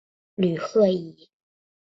[0.37, 1.29] 吕赫伊。